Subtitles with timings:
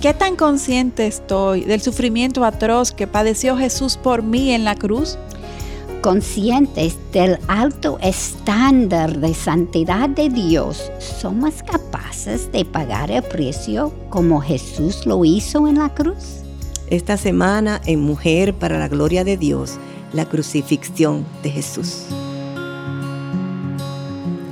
[0.00, 5.18] ¿Qué tan consciente estoy del sufrimiento atroz que padeció Jesús por mí en la cruz?
[6.00, 14.40] Conscientes del alto estándar de santidad de Dios, ¿somos capaces de pagar el precio como
[14.40, 16.44] Jesús lo hizo en la cruz?
[16.86, 19.74] Esta semana en Mujer para la Gloria de Dios,
[20.14, 22.06] la crucifixión de Jesús.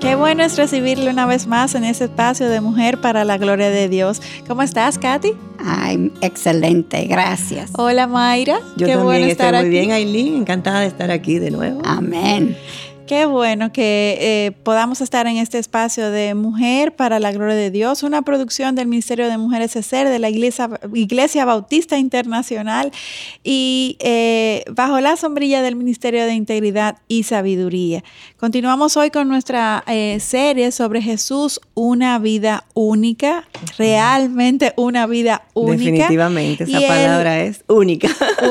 [0.01, 3.69] Qué bueno es recibirle una vez más en ese espacio de Mujer para la Gloria
[3.69, 4.23] de Dios.
[4.47, 5.33] ¿Cómo estás, Katy?
[5.59, 7.71] Ay, excelente, gracias.
[7.77, 8.61] Hola, Mayra.
[8.77, 9.69] Yo Qué también bueno estoy estar muy aquí.
[9.71, 10.37] bien, Aileen.
[10.37, 11.83] Encantada de estar aquí de nuevo.
[11.85, 12.57] Amén.
[13.09, 17.71] Qué bueno que eh, podamos estar en este espacio de Mujer para la Gloria de
[17.71, 22.93] Dios, una producción del Ministerio de Mujeres ESER de la Iglesia, Iglesia Bautista Internacional
[23.43, 28.05] y eh, bajo la sombrilla del Ministerio de Integridad y Sabiduría.
[28.37, 35.79] Continuamos hoy con nuestra eh, serie sobre Jesús, una vida única, realmente una vida única.
[35.83, 38.09] Definitivamente, esa Y él- palabra es única.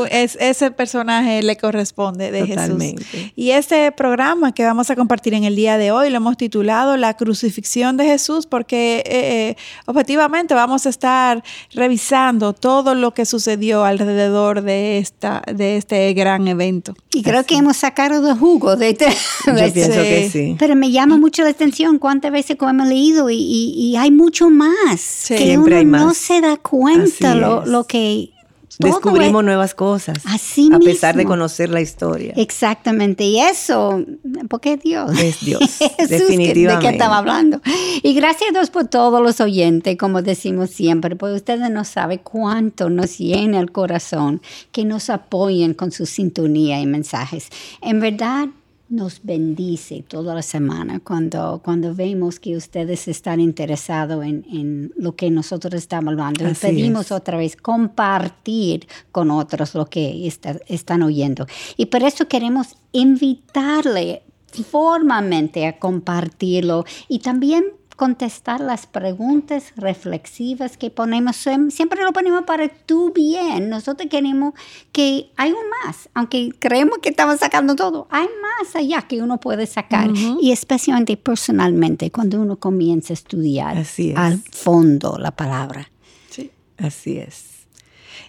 [0.09, 3.03] Es, ese personaje le corresponde de Totalmente.
[3.03, 3.31] Jesús.
[3.35, 6.97] Y este programa que vamos a compartir en el día de hoy lo hemos titulado
[6.97, 13.25] La crucifixión de Jesús porque eh, eh, objetivamente vamos a estar revisando todo lo que
[13.25, 16.93] sucedió alrededor de, esta, de este gran evento.
[17.13, 19.07] Y creo que hemos sacado de jugo de este.
[19.45, 20.47] Yo pienso que Sí.
[20.47, 20.55] sí.
[20.57, 24.11] Pero me llama mucho la atención cuántas veces como hemos leído y, y- y hay
[24.11, 25.25] mucho más.
[25.27, 26.17] que Siempre uno hay no más.
[26.17, 28.31] se da cuenta Así lo, lo que...
[28.79, 30.17] todo Descubrimos es- nuevas cosas.
[30.25, 32.33] Así A pesar de conocer la historia.
[32.35, 34.03] Exactamente, y eso,
[34.49, 35.17] porque es Dios.
[35.19, 36.85] Es Dios, Jesús, que- ¿De definitivamente.
[36.87, 37.61] qué estaba hablando?
[38.03, 42.19] Y gracias a Dios por todos los oyentes, como decimos siempre, porque ustedes no saben
[42.23, 47.47] cuánto nos llena el corazón que nos apoyen con su sintonía y mensajes.
[47.81, 48.47] En verdad,
[48.89, 55.15] nos bendice toda la semana cuando, cuando vemos que ustedes están interesados en, en lo
[55.15, 56.47] que nosotros estamos hablando.
[56.49, 57.11] Y pedimos es.
[57.11, 61.45] otra vez compartir con otros lo que está- están oyendo.
[61.75, 64.23] Y por eso queremos invitarle
[64.71, 67.65] formalmente a compartirlo y también
[67.97, 73.67] contestar las preguntas reflexivas que ponemos, Siem- siempre lo ponemos para tu bien.
[73.69, 74.53] Nosotros queremos
[74.93, 79.39] que hay un más, aunque creemos que estamos sacando todo, hay más allá que uno
[79.39, 80.09] puede sacar.
[80.39, 84.17] Y especialmente personalmente, cuando uno comienza a estudiar Así es.
[84.17, 85.89] al fondo la palabra.
[86.29, 86.51] Sí.
[86.77, 87.56] Así es.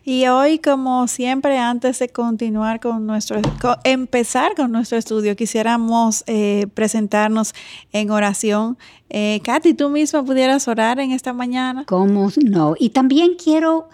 [0.05, 3.41] Y hoy, como siempre, antes de continuar con nuestro,
[3.85, 7.55] empezar con nuestro estudio, quisiéramos eh, presentarnos
[7.93, 8.79] en oración.
[9.11, 11.85] Eh, Katy, tú misma pudieras orar en esta mañana.
[11.87, 12.75] ¿Cómo no?
[12.79, 13.89] Y también quiero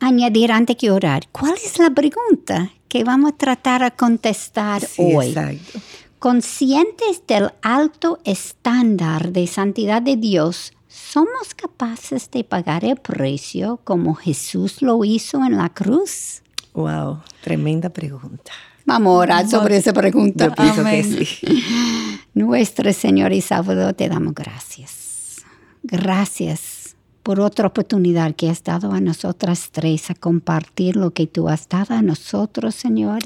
[0.00, 5.02] añadir antes que orar, ¿cuál es la pregunta que vamos a tratar a contestar Sí,
[5.02, 5.28] hoy?
[5.28, 5.80] exacto.
[6.18, 10.73] Conscientes del alto estándar de santidad de Dios,
[11.14, 16.42] ¿somos capaces de pagar el precio como Jesús lo hizo en la cruz?
[16.72, 18.50] Wow, tremenda pregunta.
[18.84, 20.46] Vamos a orar sobre esa pregunta.
[20.46, 21.16] Yo pienso Amén.
[21.16, 22.18] que sí.
[22.34, 25.44] Nuestro Señor y Salvador, te damos gracias.
[25.84, 26.73] Gracias
[27.24, 31.68] por otra oportunidad que has dado a nosotras tres a compartir lo que tú has
[31.70, 33.20] dado a nosotros, Señor.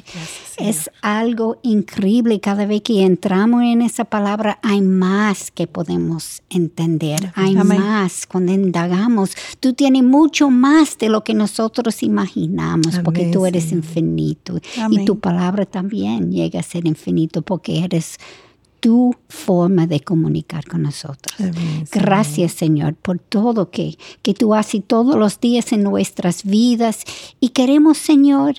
[0.57, 2.39] Es algo increíble.
[2.39, 7.33] Cada vez que entramos en esa palabra hay más que podemos entender.
[7.35, 7.81] Hay Amén.
[7.81, 9.33] más cuando indagamos.
[9.59, 13.85] Tú tienes mucho más de lo que nosotros imaginamos porque tú eres Señor.
[13.85, 14.61] infinito.
[14.91, 18.17] Y tu palabra también llega a ser infinito porque eres
[18.81, 21.35] tu forma de comunicar con nosotros.
[21.39, 21.85] Amén.
[21.93, 27.05] Gracias, Señor, por todo que, que tú haces todos los días en nuestras vidas.
[27.41, 28.57] Y queremos, Señor,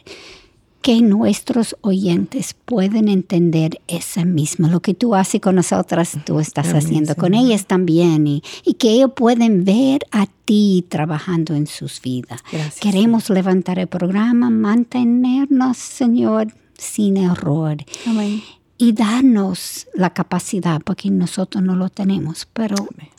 [0.81, 4.67] que nuestros oyentes puedan entender eso mismo.
[4.67, 8.27] Lo que tú haces con nosotras, tú estás Amén, haciendo con ellas también.
[8.27, 12.43] Y, y que ellos pueden ver a ti trabajando en sus vidas.
[12.51, 17.77] Gracias, Queremos levantar el programa, mantenernos, Señor, sin error
[18.07, 18.41] Amén.
[18.81, 22.75] Y darnos la capacidad, porque nosotros no lo tenemos, pero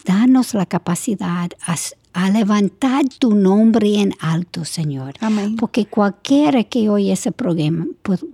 [0.07, 1.77] darnos la capacidad a,
[2.15, 5.15] a levantar tu nombre en alto, Señor.
[5.21, 5.57] Amén.
[5.57, 7.85] Porque cualquiera que oye ese programa,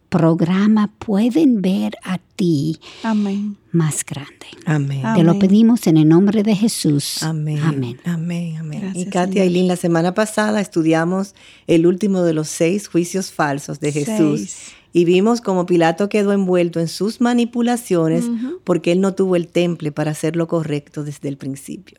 [0.08, 3.56] programa pueden ver a ti Amén.
[3.72, 4.46] más grande.
[4.64, 5.02] Amén.
[5.16, 7.24] Te lo pedimos en el nombre de Jesús.
[7.24, 7.58] Amén.
[7.58, 7.98] Amén.
[8.04, 8.56] Amén.
[8.56, 8.80] Amén.
[8.82, 9.42] Gracias, y Señor.
[9.42, 11.34] Aileen, la semana pasada estudiamos
[11.66, 14.40] el último de los seis juicios falsos de Jesús.
[14.42, 14.72] Seis.
[14.96, 18.24] Y vimos cómo Pilato quedó envuelto en sus manipulaciones
[18.64, 21.98] porque él no tuvo el temple para hacer lo correcto desde el principio.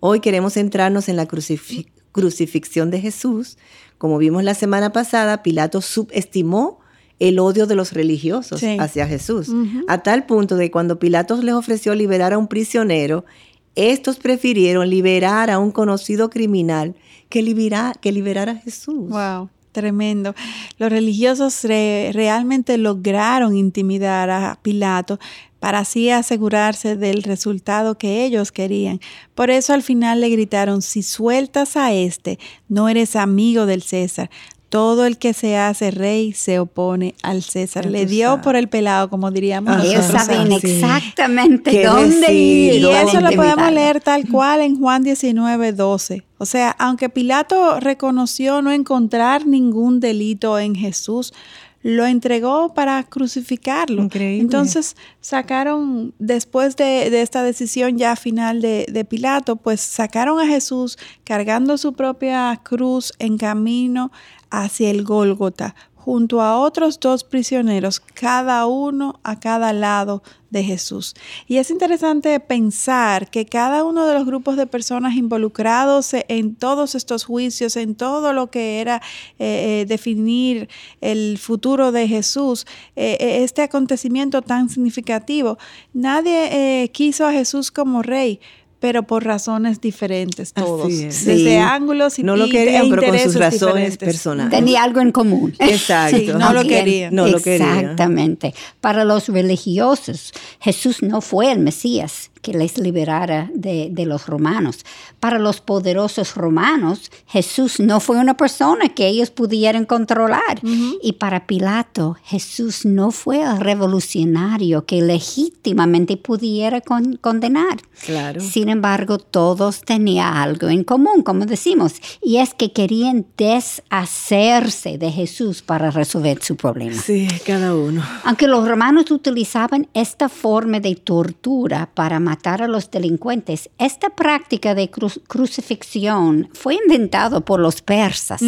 [0.00, 3.58] Hoy queremos centrarnos en la crucifi- crucifixión de Jesús.
[3.98, 6.80] Como vimos la semana pasada, Pilato subestimó
[7.18, 8.78] el odio de los religiosos Sí.
[8.80, 9.50] hacia Jesús,
[9.86, 13.26] a tal punto de cuando Pilato les ofreció liberar a un prisionero,
[13.74, 16.94] estos prefirieron liberar a un conocido criminal
[17.28, 19.10] que, liberar, que liberar a Jesús.
[19.10, 19.50] Wow.
[19.72, 20.34] Tremendo.
[20.78, 25.18] Los religiosos realmente lograron intimidar a Pilato
[25.62, 29.00] para así asegurarse del resultado que ellos querían.
[29.34, 32.38] Por eso al final le gritaron, si sueltas a este,
[32.68, 34.28] no eres amigo del César
[34.72, 37.84] todo el que se hace rey se opone al César.
[37.84, 39.84] Le dio por el pelado, como diríamos.
[39.84, 42.80] Ellos saben exactamente dónde ir.
[42.80, 46.24] Y eso lo podemos leer tal cual en Juan 19, 12.
[46.38, 51.34] O sea, aunque Pilato reconoció no encontrar ningún delito en Jesús,
[51.82, 54.08] lo entregó para crucificarlo.
[54.14, 60.96] Entonces sacaron, después de, esta decisión ya final de, de, Pilato, pues sacaron a Jesús
[61.24, 64.12] cargando su propia cruz en camino
[64.52, 71.14] hacia el Gólgota, junto a otros dos prisioneros, cada uno a cada lado de Jesús.
[71.46, 76.96] Y es interesante pensar que cada uno de los grupos de personas involucrados en todos
[76.96, 78.96] estos juicios, en todo lo que era
[79.38, 80.68] eh, eh, definir
[81.00, 82.66] el futuro de Jesús,
[82.96, 85.56] eh, este acontecimiento tan significativo,
[85.94, 88.40] nadie quiso a Jesús como rey
[88.82, 93.96] pero por razones diferentes todos, desde ángulos y no lo querían, pero con sus razones
[93.96, 94.50] personales.
[94.50, 95.54] Tenía algo en común.
[95.60, 96.36] Exacto.
[96.36, 97.14] no lo querían.
[97.14, 98.52] No lo Exactamente.
[98.80, 104.84] Para los religiosos, Jesús no fue el Mesías que les liberara de, los romanos.
[105.20, 110.60] Para los poderosos romanos, Jesús no fue una persona que ellos pudieran controlar.
[111.00, 117.80] Y para Pilato, Jesús no fue el revolucionario que legítimamente pudiera condenar.
[118.04, 118.40] Claro.
[118.40, 125.12] Sin embargo, todos tenían algo en común, como decimos, y es que querían deshacerse de
[125.12, 127.00] Jesús para resolver su problema.
[127.00, 128.02] Sí, cada uno.
[128.24, 133.68] Aunque los romanos utilizaban esta forma de tortura para matar matar a los delincuentes.
[133.76, 138.40] Esta práctica de crucifixión fue inventado por los persas.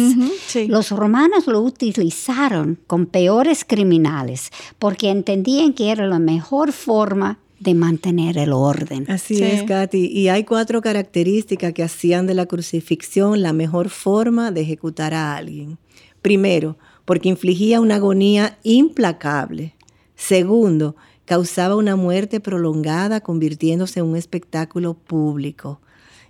[0.67, 4.49] Los romanos lo utilizaron con peores criminales
[4.79, 9.05] porque entendían que era la mejor forma de mantener el orden.
[9.07, 10.07] Así es, Katy.
[10.07, 15.35] Y hay cuatro características que hacían de la crucifixión la mejor forma de ejecutar a
[15.35, 15.77] alguien.
[16.23, 19.75] Primero, porque infligía una agonía implacable.
[20.15, 20.95] Segundo,
[21.25, 25.79] causaba una muerte prolongada convirtiéndose en un espectáculo público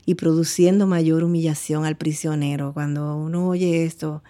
[0.06, 2.74] y produciendo mayor humillación al prisionero.
[2.74, 4.24] Cuando uno oye esto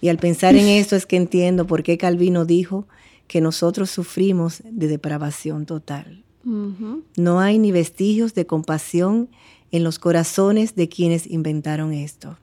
[0.00, 2.86] y al pensar en esto es que entiendo por qué Calvino dijo
[3.26, 6.22] que nosotros sufrimos de depravación total.
[6.44, 9.28] No hay ni vestigios de compasión
[9.70, 12.36] en los corazones de quienes inventaron esto.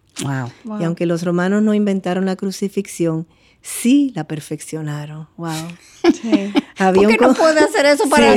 [0.79, 3.27] Y aunque los romanos no inventaron la crucifixión,
[3.61, 5.27] sí la perfeccionaron.
[5.37, 5.53] Wow.
[6.93, 8.33] ¿Por qué no puede hacer eso para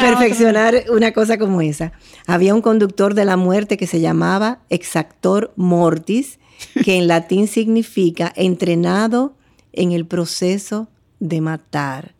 [0.00, 1.92] perfeccionar una cosa como esa?
[2.26, 6.38] Había un conductor de la muerte que se llamaba exactor mortis,
[6.84, 9.34] que en latín significa entrenado
[9.72, 10.88] en el proceso
[11.20, 12.14] de matar.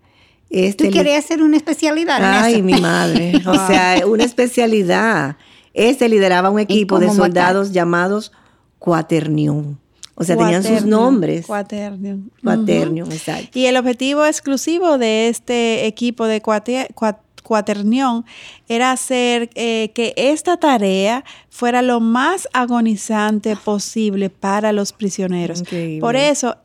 [0.49, 2.19] Este ¿Tú querías hacer una especialidad?
[2.20, 3.41] Ay, mi madre.
[3.46, 5.37] O sea, una especialidad.
[5.75, 8.32] Este lideraba un equipo de soldados llamados
[8.81, 9.77] Quaternium.
[10.17, 11.47] O sea, tenían sus nombres.
[11.47, 12.29] Quaternium.
[12.43, 13.59] Quaternium, exacto.
[13.59, 16.43] Y el objetivo exclusivo de este equipo de
[17.43, 18.25] Quaternium
[18.69, 25.62] era hacer eh, que esta tarea fuera lo más agonizante posible para los prisioneros.
[26.00, 26.56] Por eso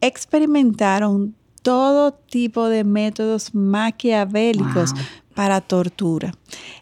[0.00, 4.94] experimentaron todo tipo de métodos maquiavélicos
[5.36, 6.32] para tortura.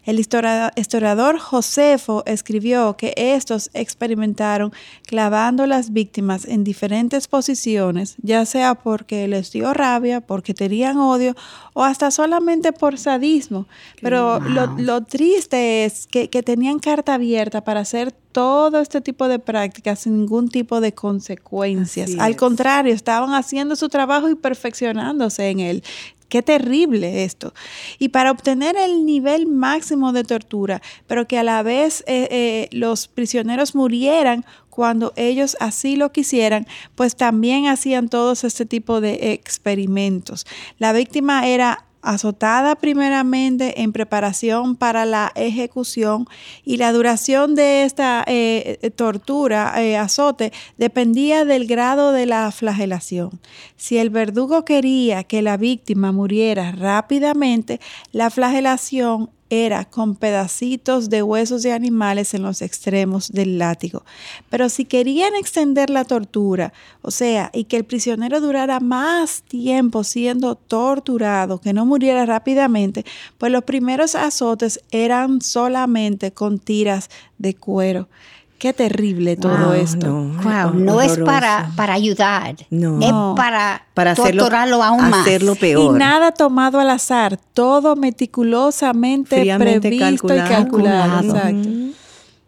[0.05, 4.71] El historiador Josefo escribió que estos experimentaron
[5.05, 11.35] clavando las víctimas en diferentes posiciones, ya sea porque les dio rabia, porque tenían odio
[11.73, 13.67] o hasta solamente por sadismo.
[14.01, 19.39] Pero lo, triste es que, que tenían carta abierta para hacer todo este tipo de
[19.39, 22.11] prácticas sin ningún tipo de consecuencias.
[22.19, 25.83] Al contrario, estaban haciendo su trabajo y perfeccionándose en él.
[26.29, 27.53] Qué terrible esto.
[27.99, 32.67] Y para obtener el nivel máximo de tortura, pero que a la vez eh, eh,
[32.71, 39.31] los prisioneros murieran cuando ellos así lo quisieran, pues también hacían todos este tipo de
[39.33, 40.45] experimentos.
[40.79, 46.27] La víctima era azotada primeramente en preparación para la ejecución
[46.63, 53.41] y la duración de esta eh, tortura, eh, azote, dependía del grado de la flagelación.
[53.75, 57.79] Si el verdugo quería que la víctima muriera rápidamente,
[58.11, 64.03] la flagelación era con pedacitos de huesos de animales en los extremos del látigo.
[64.49, 70.03] Pero si querían extender la tortura, o sea, y que el prisionero durara más tiempo
[70.03, 73.05] siendo torturado, que no muriera rápidamente,
[73.37, 78.07] pues los primeros azotes eran solamente con tiras de cuero.
[78.57, 80.07] Qué terrible todo esto.
[80.07, 82.99] No, no es para, para ayudar, no.
[82.99, 85.21] es para, para torturarlo aún más.
[85.21, 85.95] Hacerlo peor.
[85.95, 91.35] Y nada tomado al azar, todo meticulosamente previsto y calculado.
[91.35, 91.69] Exacto.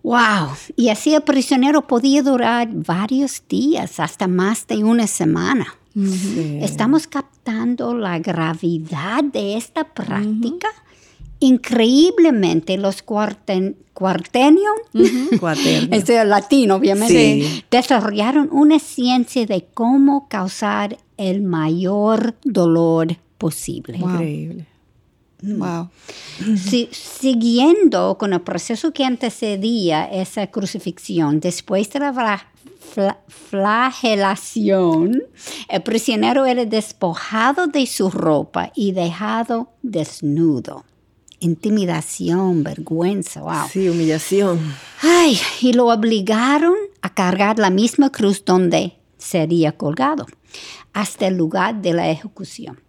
[0.03, 5.67] Wow, y así el prisionero podía durar varios días, hasta más de una semana.
[6.61, 10.69] Estamos captando la gravedad de esta práctica.
[11.39, 14.71] Increíblemente, los cuarten, cuartenio,
[15.91, 23.97] este es latino obviamente, desarrollaron una ciencia de cómo causar el mayor dolor posible.
[23.97, 24.65] Increíble.
[25.43, 25.89] Wow.
[26.91, 32.47] siguiendo con el proceso que antecedía esa crucifixión, después de la
[33.27, 35.21] flagelación,
[35.69, 40.86] el prisionero era despojado de su ropa y dejado desnudo
[41.39, 43.67] intimidación, vergüenza, wow.
[43.71, 44.59] Sí, humillación.
[45.01, 50.25] Ay, y lo obligaron a cargar la misma cruz donde sería colgado,
[50.93, 52.79] hasta el lugar de la ejecución.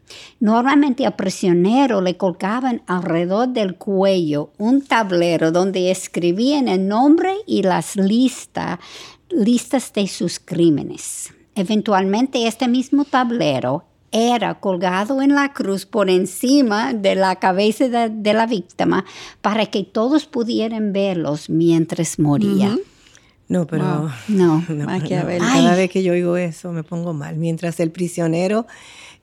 [0.41, 7.63] Normalmente al prisionero le colgaban alrededor del cuello un tablero donde escribían el nombre y
[7.63, 8.79] las listas,
[9.29, 11.33] listas de sus crímenes.
[11.55, 18.33] Eventualmente este mismo tablero era colgado en la cruz por encima de la cabeza de,
[18.33, 19.05] la víctima
[19.41, 22.77] para que todos pudieran verlos mientras moría.
[23.49, 24.65] No, pero no.
[25.09, 27.37] Cada vez que yo oigo eso me pongo mal.
[27.37, 28.67] Mientras el prisionero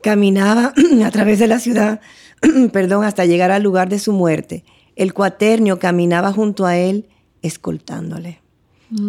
[0.02, 0.74] caminaba
[1.06, 2.02] a través de la ciudad,
[2.72, 4.64] perdón, hasta llegar al lugar de su muerte,
[4.96, 7.08] el cuaternio caminaba junto a él
[7.42, 8.40] escoltándole.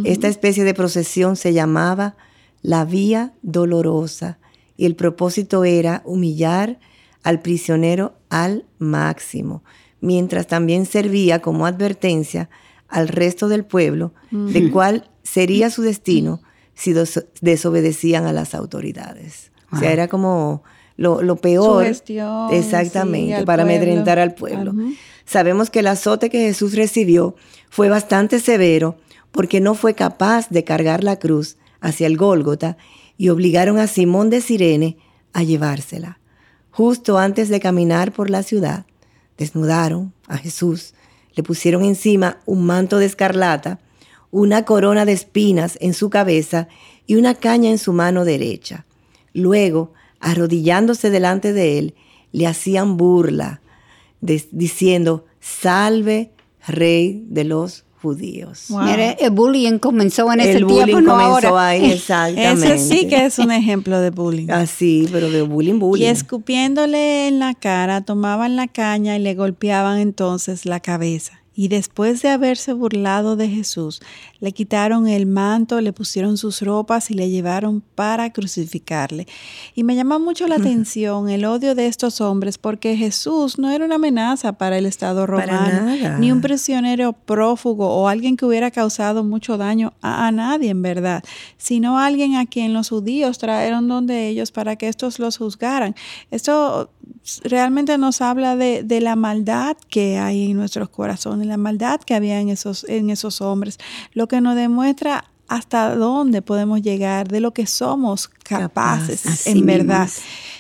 [0.05, 2.17] Esta especie de procesión se llamaba
[2.63, 4.39] la Vía Dolorosa
[4.77, 6.79] y el propósito era humillar
[7.23, 9.63] al prisionero al máximo,
[10.01, 12.49] mientras también servía como advertencia
[12.89, 16.41] al resto del pueblo de cuál sería su destino
[16.75, 16.95] si
[17.41, 19.51] desobedecían a las autoridades.
[19.73, 20.63] O sea, era como
[20.97, 21.85] lo, peor.
[22.53, 24.75] exactamente, para amedrentar al pueblo.
[25.25, 27.35] Sabemos que el azote que Jesús recibió
[27.69, 28.97] fue bastante severo
[29.33, 32.77] porque no fue capaz de cargar la cruz hacia el Gólgota
[33.17, 34.99] y obligaron a Simón de Sirene
[35.33, 36.19] a llevársela.
[36.71, 38.85] Justo antes de caminar por la ciudad,
[39.39, 40.95] desnudaron a Jesús,
[41.35, 43.81] le pusieron encima un manto de escarlata,
[44.31, 46.69] una corona de espinas en su cabeza
[47.07, 48.85] y una caña en su mano derecha.
[49.33, 51.95] Luego, arrodillándose delante de él,
[52.33, 53.63] le hacían burla,
[54.21, 56.33] diciendo, salve,
[56.67, 58.69] rey de los judíos.
[59.19, 61.69] el bullying comenzó en ese tiempo, no ahora.
[61.69, 62.75] Ahí, exactamente.
[62.75, 64.51] Ese sí que es un ejemplo de bullying.
[64.51, 66.05] Así, pero de bullying, bullying.
[66.05, 71.41] Y escupiéndole en la cara, tomaban la caña y le golpeaban entonces la cabeza.
[71.59, 74.03] Y después de haberse burlado de Jesús,
[74.41, 79.27] le quitaron el manto, le pusieron sus ropas y le llevaron para crucificarle.
[79.75, 83.87] Y me llama mucho la atención el odio de estos hombres porque Jesús no era
[83.87, 89.25] una amenaza para el Estado romano, ni un prisionero prófugo o alguien que hubiera causado
[89.25, 91.25] mucho daño a, nadie en verdad,
[91.57, 95.95] sino alguien a quien los judíos trajeron donde ellos para que estos los juzgaran.
[96.31, 96.91] Esto
[97.45, 102.15] realmente nos habla de, de la maldad que hay en nuestros corazones la maldad que
[102.15, 103.79] había en esos, en esos hombres,
[104.13, 110.09] lo que nos demuestra hasta dónde podemos llegar, de lo que somos capaces en verdad.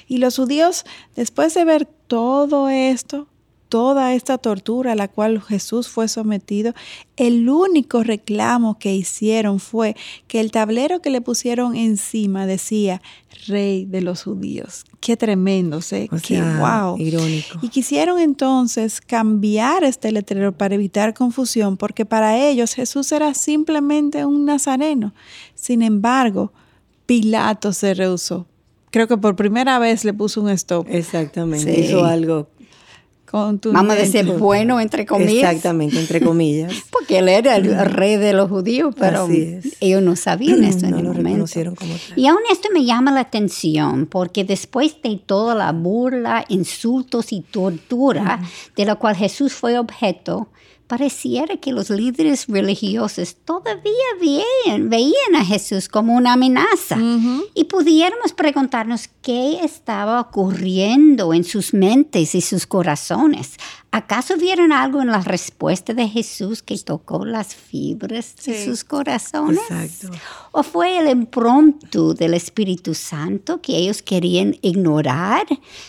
[0.06, 0.84] Y los judíos,
[1.16, 3.26] después de ver todo esto,
[3.68, 6.74] toda esta tortura a la cual Jesús fue sometido,
[7.16, 9.96] el único reclamo que hicieron fue
[10.28, 13.02] que el tablero que le pusieron encima decía
[13.46, 14.84] Rey de los judíos.
[15.00, 16.08] Qué tremendo, ¿sé?
[16.22, 16.98] Qué wow.
[16.98, 17.58] Irónico.
[17.62, 24.24] Y quisieron entonces cambiar este letrero para evitar confusión, porque para ellos Jesús era simplemente
[24.24, 25.12] un nazareno.
[25.54, 26.52] Sin embargo,
[27.06, 28.46] Pilato se rehusó.
[28.90, 30.86] Creo que por primera vez le puso un stop.
[30.88, 31.80] Exactamente.
[31.80, 32.48] Hizo algo
[33.36, 35.52] Vamos a decir bueno, entre comillas.
[35.52, 36.72] Exactamente, entre comillas.
[36.90, 39.28] Porque él era el rey de los judíos, pero
[39.80, 41.44] ellos no sabían eso en el momento.
[42.16, 47.42] y aún esto me llama la atención, porque después de toda la burla, insultos y
[47.42, 48.40] tortura
[48.74, 50.48] de la cual Jesús fue objeto,
[50.86, 56.96] pareciera que los líderes religiosos todavía veían, veían a Jesús como una amenaza.
[57.54, 63.56] Y pudiéramos preguntarnos qué estaba ocurriendo en sus mentes y sus corazones
[63.96, 69.58] ¿Acaso vieron algo en la respuesta de Jesús que tocó las fibras de sus corazones?
[69.70, 70.10] Exacto.
[70.52, 75.46] ¿O fue el impromptu del Espíritu Santo que ellos querían ignorar,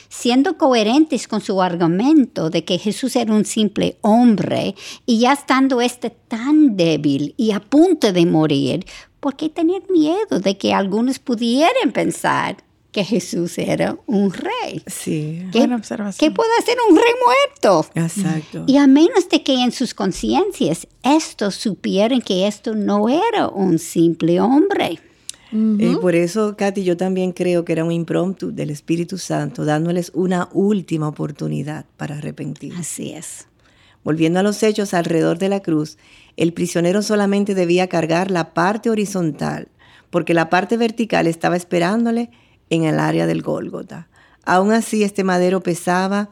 [0.07, 4.73] siendo coherentes con su argumento de que Jesús era un simple hombre
[5.05, 8.85] y ya estando este tan débil y a punto de morir,
[9.19, 12.55] ¿por qué tener miedo de que algunos pudieran pensar
[12.97, 14.81] que Jesús era un rey.
[14.87, 15.47] Sí.
[15.51, 16.17] ¿Qué, Buena observación.
[16.17, 17.85] ¿Qué puede hacer un rey muerto?
[17.93, 18.63] Exacto.
[18.65, 23.77] Y a menos de que en sus conciencias estos supieran que esto no era un
[23.77, 24.99] simple hombre.
[25.51, 30.11] Eh, por eso, Katy, yo también creo que era un impromptu del Espíritu Santo, dándoles
[30.15, 32.79] una última oportunidad para arrepentirse.
[32.79, 33.45] Así es.
[34.03, 35.99] Volviendo a los hechos alrededor de la cruz,
[36.35, 39.67] el prisionero solamente debía cargar la parte horizontal,
[40.09, 42.31] porque la parte vertical estaba esperándole
[42.69, 44.07] en el área del Gólgota.
[44.45, 46.29] Aún así, este madero pesaba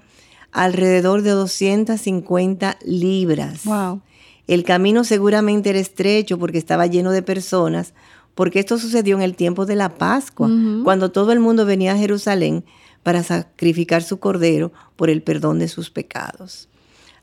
[0.52, 3.66] alrededor de 250 libras.
[3.66, 4.02] Wow.
[4.48, 7.94] El camino seguramente era estrecho porque estaba lleno de personas,
[8.36, 10.50] porque esto sucedió en el tiempo de la Pascua,
[10.84, 12.64] cuando todo el mundo venía a Jerusalén
[13.02, 16.70] para sacrificar su cordero por el perdón de sus pecados.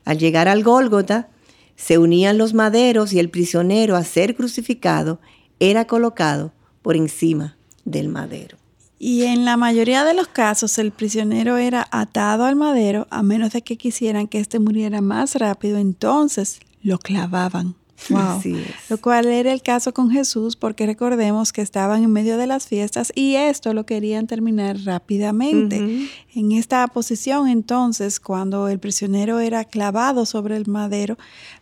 [0.05, 1.29] Al llegar al Gólgota,
[1.75, 5.19] se unían los maderos y el prisionero a ser crucificado
[5.59, 6.51] era colocado
[6.81, 8.57] por encima del madero.
[9.05, 13.51] Y en la mayoría de los casos el prisionero era atado al madero a menos
[13.51, 17.75] de que quisieran que éste muriera más rápido, entonces lo clavaban.
[18.09, 18.41] Wow.
[18.89, 22.67] Lo cual era el caso con Jesús porque recordemos que estaban en medio de las
[22.67, 26.07] fiestas y esto lo querían terminar rápidamente.
[26.35, 31.17] En esta posición entonces, cuando el prisionero era clavado sobre el madero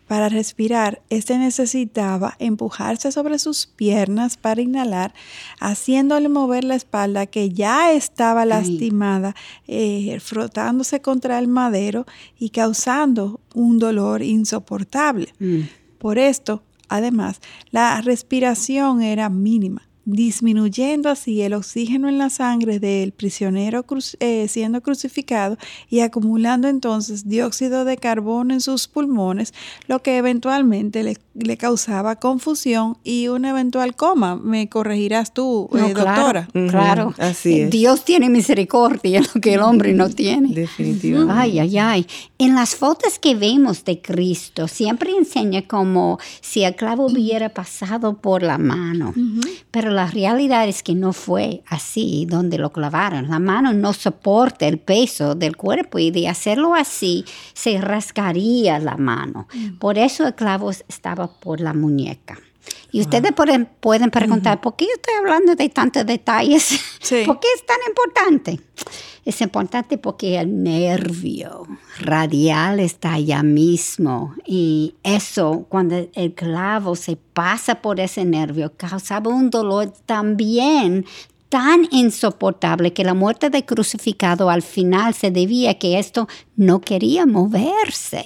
[0.08, 5.14] para respirar, este necesitaba empujarse sobre sus piernas para inhalar,
[5.62, 9.36] haciéndole mover la espalda que ya estaba lastimada,
[9.70, 12.06] eh, frotándose contra el madero
[12.38, 15.34] y causando un dolor insoportable.
[15.40, 15.62] Mm.
[16.02, 23.12] Por esto, además, la respiración era mínima, disminuyendo así el oxígeno en la sangre del
[23.12, 25.58] prisionero cru- eh, siendo crucificado
[25.90, 29.54] y acumulando entonces dióxido de carbono en sus pulmones,
[29.88, 34.36] lo que eventualmente le, le causaba confusión y un eventual coma.
[34.36, 36.48] Me corregirás tú, No, eh, claro, doctora.
[36.70, 37.14] Claro.
[37.18, 37.70] así es.
[37.70, 40.54] Dios tiene misericordia, lo que el hombre no tiene.
[40.54, 41.34] Definitivamente.
[41.36, 42.08] Ay, ay, ay.
[42.38, 48.18] En las fotos que vemos de Cristo, siempre enseña como si el clavo hubiera pasado
[48.18, 49.14] por la mano.
[49.72, 53.30] Pero la realidad es que no fue así donde lo clavaron.
[53.30, 58.98] La mano no soporta el peso del cuerpo y de hacerlo así se rasgaría la
[58.98, 59.48] mano.
[59.80, 62.40] Por eso el clavo estaba por la muñeca.
[62.92, 66.80] Y ustedes pueden, pueden preguntar, ¿por qué yo estoy hablando de tantos detalles?
[67.00, 67.24] Sí.
[67.26, 68.60] ¿Por qué es tan importante?
[69.24, 71.68] Es importante porque el nervio
[72.00, 79.30] radial está allá mismo y eso, cuando el clavo se pasa por ese nervio, causaba
[79.30, 81.06] un dolor también
[81.52, 87.26] tan insoportable que la muerte de crucificado al final se debía que esto no quería
[87.26, 88.26] moverse.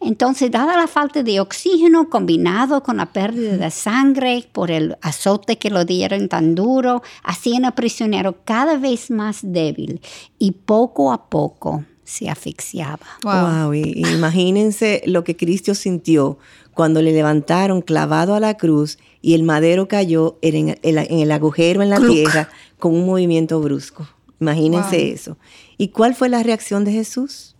[0.00, 5.56] Entonces, dada la falta de oxígeno combinado con la pérdida de sangre por el azote
[5.56, 10.00] que lo dieron tan duro, hacían al prisionero cada vez más débil
[10.40, 13.06] y poco a poco se asfixiaba.
[13.22, 13.74] Wow.
[13.74, 16.38] y- y imagínense lo que Cristo sintió
[16.72, 21.30] cuando le levantaron clavado a la cruz y el madero cayó en el, en el
[21.32, 22.12] agujero en la Cluc.
[22.12, 24.08] tierra con un movimiento brusco.
[24.40, 25.12] Imagínense Wow.
[25.14, 25.38] eso.
[25.76, 27.56] ¿Y cuál fue la reacción de Jesús?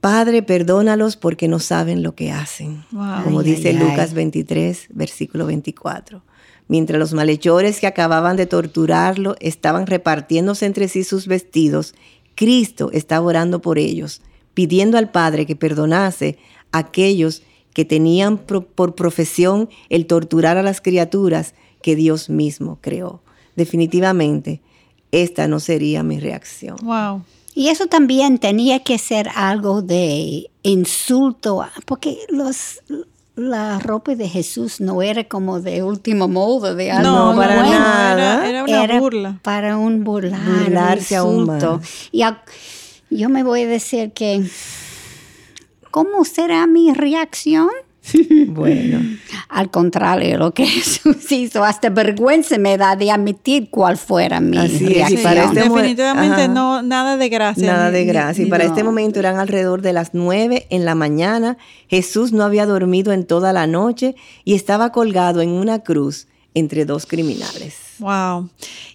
[0.00, 2.84] Padre, perdónalos porque no saben lo que hacen.
[2.92, 3.24] Wow.
[3.24, 4.14] Como Ay, dice ay, Lucas ay.
[4.14, 6.22] 23, versículo 24.
[6.68, 11.94] Mientras los malhechores que acababan de torturarlo estaban repartiéndose entre sí sus vestidos,
[12.38, 14.20] Cristo estaba orando por ellos,
[14.54, 16.38] pidiendo al Padre que perdonase
[16.70, 17.42] a aquellos
[17.74, 23.22] que tenían pro- por profesión el torturar a las criaturas que Dios mismo creó.
[23.56, 24.60] Definitivamente,
[25.10, 26.76] esta no sería mi reacción.
[26.82, 27.24] Wow.
[27.56, 32.80] Y eso también tenía que ser algo de insulto, porque los,
[33.38, 37.70] la ropa de Jesús no era como de último modo, de algo No, para bueno.
[37.78, 38.46] nada.
[38.48, 39.38] Era, era una burla.
[39.42, 41.80] Para un burlar, Burlarse insulto.
[42.12, 42.42] Y a-
[43.10, 44.44] yo me voy a decir que,
[45.90, 47.70] ¿cómo será mi reacción?
[48.48, 49.00] Bueno,
[49.48, 54.40] Al contrario de lo que Jesús hizo, hasta vergüenza me da de admitir cuál fuera
[54.40, 56.48] mi Así es, para este definitivamente Ajá.
[56.48, 57.66] no, nada de gracia.
[57.66, 58.44] Nada de gracia.
[58.44, 58.70] Y para no.
[58.70, 61.58] este momento eran alrededor de las nueve en la mañana.
[61.88, 66.84] Jesús no había dormido en toda la noche y estaba colgado en una cruz entre
[66.84, 67.76] dos criminales.
[67.98, 68.48] Wow.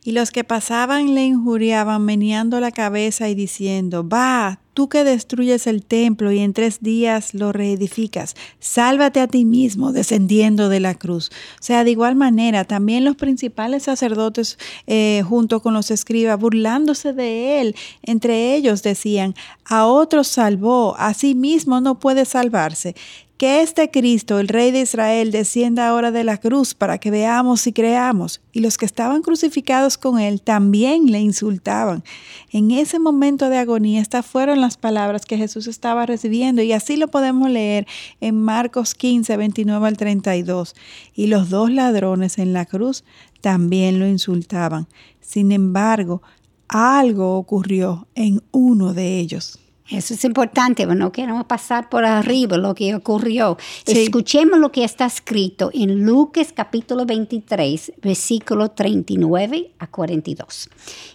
[0.04, 5.68] Y los que pasaban le injuriaban, meneando la cabeza y diciendo, va, tú que destruyes
[5.68, 10.96] el templo y en tres días lo reedificas, sálvate a ti mismo descendiendo de la
[10.96, 11.32] cruz.
[11.60, 17.14] O sea, de igual manera, también los principales sacerdotes eh, junto con los escribas, burlándose
[17.14, 19.36] de él, entre ellos decían,
[19.66, 22.96] a otros salvó, a sí mismo no puede salvarse
[23.44, 27.68] que este Cristo, el Rey de Israel, descienda ahora de la cruz para que veamos
[27.68, 28.40] y creamos.
[28.54, 32.06] Y los que estaban crucificados con él también le insultaban.
[32.54, 36.96] En ese momento de agonía, estas fueron las palabras que Jesús estaba recibiendo y así
[36.96, 37.86] lo podemos leer
[38.22, 40.74] en Marcos 15, 29 al 32.
[41.14, 43.04] Y los dos ladrones en la cruz
[43.42, 44.88] también lo insultaban.
[45.20, 46.22] Sin embargo,
[46.70, 49.60] algo ocurrió en uno de ellos.
[49.90, 53.58] Eso es importante, no queremos pasar por arriba lo que ocurrió.
[53.86, 60.70] Escuchemos lo que está escrito en Lucas capítulo 23, versículo 39 a 42.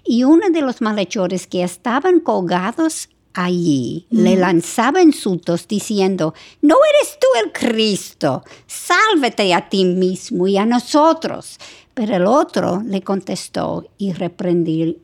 [0.05, 7.19] Y uno de los malhechores que estaban colgados allí le lanzaba insultos diciendo, no eres
[7.19, 11.59] tú el Cristo, sálvete a ti mismo y a nosotros.
[11.95, 14.95] Pero el otro le contestó y reprendió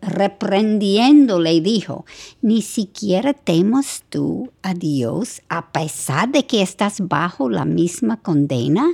[0.00, 2.04] reprendiéndole y dijo,
[2.42, 8.86] ni siquiera temas tú a Dios a pesar de que estás bajo la misma condena.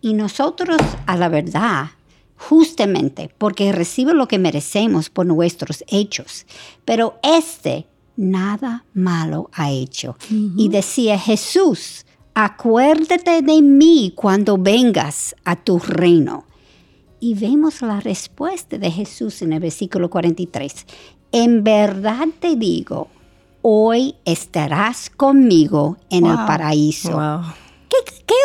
[0.00, 1.90] Y nosotros, a la verdad,
[2.36, 6.46] justamente porque recibe lo que merecemos por nuestros hechos.
[6.84, 10.16] Pero este nada malo ha hecho.
[10.30, 12.04] Y decía Jesús,
[12.34, 16.44] acuérdate de mí cuando vengas a tu reino.
[17.20, 20.86] Y vemos la respuesta de Jesús en el versículo 43.
[21.32, 23.08] En verdad te digo,
[23.62, 27.10] hoy estarás conmigo en el paraíso.
[27.10, 27.67] ¿Qué,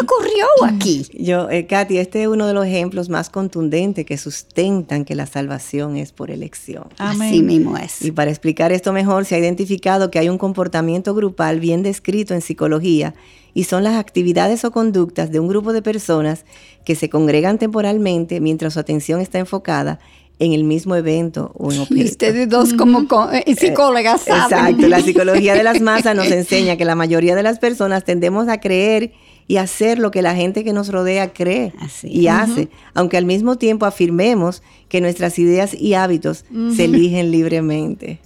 [0.03, 1.05] ocurrió aquí?
[1.13, 5.25] Yo, eh, Katy, este es uno de los ejemplos más contundentes que sustentan que la
[5.25, 6.85] salvación es por elección.
[6.97, 8.01] Así mismo es.
[8.01, 12.33] Y para explicar esto mejor, se ha identificado que hay un comportamiento grupal bien descrito
[12.33, 13.13] en psicología
[13.53, 16.45] y son las actividades o conductas de un grupo de personas
[16.85, 19.99] que se congregan temporalmente mientras su atención está enfocada
[20.39, 22.01] en el mismo evento o en objeto.
[22.01, 24.43] Y ustedes dos como eh, psicólogas saben.
[24.43, 28.47] Exacto, la psicología de las masas nos enseña que la mayoría de las personas tendemos
[28.47, 29.13] a creer
[29.47, 33.57] y hacer lo que la gente que nos rodea cree y hace, aunque al mismo
[33.57, 38.19] tiempo afirmemos que nuestras ideas y hábitos se eligen libremente.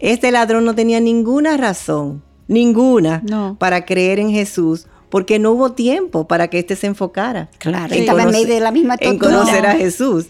[0.00, 6.26] Este ladrón no tenía ninguna razón ninguna para creer en Jesús porque no hubo tiempo
[6.26, 7.48] para que éste se enfocara.
[7.58, 10.26] Claro, estaba en medio de la misma En conocer a Jesús.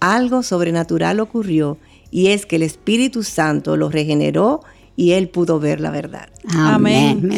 [0.00, 1.76] Algo sobrenatural ocurrió
[2.10, 4.60] y es que el Espíritu Santo lo regeneró
[4.94, 6.28] y él pudo ver la verdad.
[6.54, 7.30] Amén.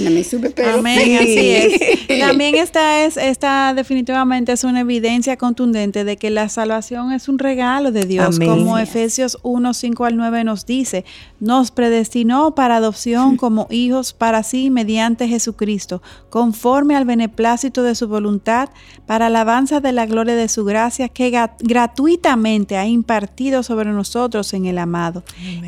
[0.78, 1.18] Amén.
[1.18, 2.20] así es.
[2.20, 7.38] También esta es, esta definitivamente es una evidencia contundente de que la salvación es un
[7.38, 11.04] regalo de Dios, como Efesios 1, 5 al 9 nos dice,
[11.38, 18.08] nos predestinó para adopción como hijos para sí mediante Jesucristo, conforme al beneplácito de su
[18.08, 18.68] voluntad,
[19.06, 24.66] para alabanza de la gloria de su gracia que gratuitamente ha impartido sobre nosotros en
[24.66, 25.22] el amado.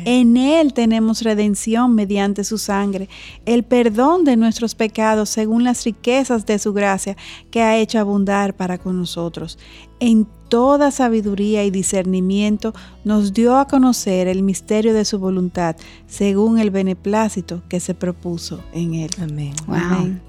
[0.05, 3.09] En él tenemos redención mediante su sangre,
[3.45, 7.17] el perdón de nuestros pecados según las riquezas de su gracia
[7.51, 9.57] que ha hecho abundar para con nosotros.
[9.99, 15.75] En toda sabiduría y discernimiento nos dio a conocer el misterio de su voluntad
[16.07, 19.09] según el beneplácito que se propuso en él.
[19.21, 19.53] Amén.
[19.67, 20.21] Amén.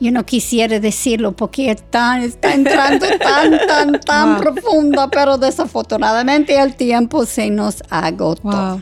[0.00, 6.74] Yo no quisiera decirlo porque está, está entrando tan, tan, tan profunda, pero desafortunadamente el
[6.74, 8.80] tiempo se nos agotó.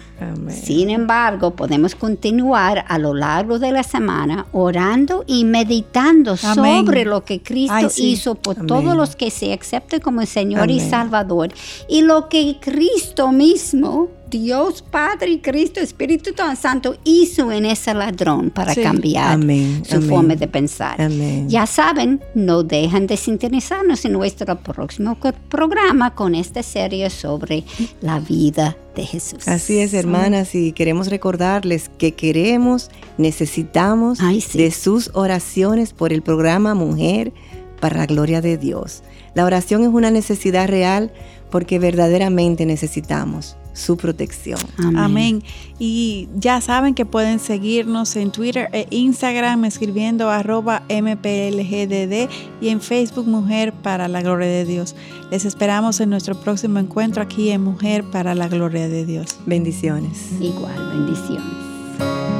[0.50, 7.24] Sin embargo, podemos continuar a lo largo de la semana orando y meditando sobre lo
[7.24, 11.50] que Cristo hizo por todos los que se acepten como Señor y Salvador
[11.88, 18.50] y lo que Cristo mismo Dios Padre y Cristo Espíritu Santo hizo en ese ladrón
[18.50, 19.38] para cambiar
[19.84, 21.10] su forma de pensar.
[21.46, 25.16] Ya saben, no dejan de sintonizarnos en nuestro próximo
[25.48, 27.64] programa con esta serie sobre
[28.00, 29.48] la vida de Jesús.
[29.48, 34.18] Así es, hermanas, y queremos recordarles que queremos, necesitamos
[34.52, 37.32] de sus oraciones por el programa Mujer
[37.80, 39.02] para la Gloria de Dios.
[39.34, 41.12] La oración es una necesidad real
[41.50, 44.58] porque verdaderamente necesitamos su protección.
[44.96, 45.42] Amén.
[45.78, 52.28] Y ya saben que pueden seguirnos en Twitter e Instagram escribiendo arroba mplgdd
[52.60, 54.96] y en Facebook Mujer para la Gloria de Dios.
[55.30, 59.38] Les esperamos en nuestro próximo encuentro aquí en Mujer para la Gloria de Dios.
[59.46, 60.32] Bendiciones.
[60.40, 62.37] Igual, bendiciones.